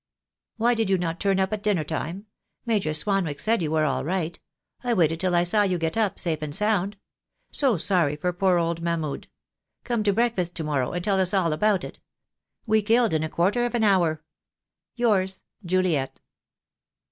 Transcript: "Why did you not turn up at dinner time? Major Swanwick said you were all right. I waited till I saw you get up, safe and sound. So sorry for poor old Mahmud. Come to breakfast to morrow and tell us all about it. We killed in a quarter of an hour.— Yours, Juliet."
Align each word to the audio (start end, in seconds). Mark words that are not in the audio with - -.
"Why 0.57 0.73
did 0.73 0.89
you 0.89 0.97
not 0.97 1.19
turn 1.19 1.39
up 1.39 1.53
at 1.53 1.61
dinner 1.61 1.83
time? 1.83 2.25
Major 2.65 2.91
Swanwick 2.91 3.39
said 3.39 3.61
you 3.61 3.69
were 3.69 3.83
all 3.85 4.03
right. 4.03 4.39
I 4.83 4.95
waited 4.95 5.19
till 5.19 5.35
I 5.35 5.43
saw 5.43 5.61
you 5.61 5.77
get 5.77 5.95
up, 5.95 6.19
safe 6.19 6.41
and 6.41 6.55
sound. 6.55 6.97
So 7.51 7.77
sorry 7.77 8.15
for 8.15 8.33
poor 8.33 8.57
old 8.57 8.81
Mahmud. 8.81 9.27
Come 9.83 10.01
to 10.01 10.11
breakfast 10.11 10.55
to 10.55 10.63
morrow 10.63 10.93
and 10.93 11.03
tell 11.05 11.19
us 11.19 11.35
all 11.35 11.53
about 11.53 11.83
it. 11.83 11.99
We 12.65 12.81
killed 12.81 13.13
in 13.13 13.21
a 13.21 13.29
quarter 13.29 13.63
of 13.63 13.75
an 13.75 13.83
hour.— 13.83 14.23
Yours, 14.95 15.43
Juliet." 15.63 16.19